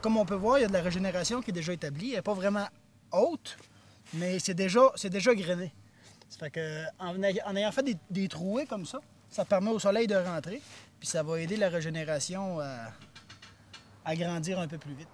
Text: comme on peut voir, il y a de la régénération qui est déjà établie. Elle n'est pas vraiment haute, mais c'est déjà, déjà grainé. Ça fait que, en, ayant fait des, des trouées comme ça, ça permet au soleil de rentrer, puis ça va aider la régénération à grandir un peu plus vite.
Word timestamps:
comme 0.00 0.16
on 0.16 0.24
peut 0.24 0.34
voir, 0.34 0.58
il 0.58 0.62
y 0.62 0.64
a 0.64 0.68
de 0.68 0.72
la 0.72 0.82
régénération 0.82 1.42
qui 1.42 1.50
est 1.50 1.54
déjà 1.54 1.72
établie. 1.72 2.10
Elle 2.10 2.16
n'est 2.16 2.22
pas 2.22 2.34
vraiment 2.34 2.66
haute, 3.12 3.56
mais 4.14 4.38
c'est 4.38 4.54
déjà, 4.54 4.92
déjà 5.04 5.34
grainé. 5.34 5.72
Ça 6.28 6.38
fait 6.38 6.50
que, 6.50 6.84
en, 6.98 7.56
ayant 7.56 7.72
fait 7.72 7.82
des, 7.82 7.96
des 8.08 8.28
trouées 8.28 8.66
comme 8.66 8.86
ça, 8.86 9.00
ça 9.28 9.44
permet 9.44 9.70
au 9.70 9.78
soleil 9.78 10.06
de 10.06 10.14
rentrer, 10.14 10.60
puis 10.98 11.08
ça 11.08 11.22
va 11.22 11.40
aider 11.40 11.56
la 11.56 11.68
régénération 11.68 12.58
à 14.04 14.16
grandir 14.16 14.58
un 14.58 14.68
peu 14.68 14.78
plus 14.78 14.94
vite. 14.94 15.08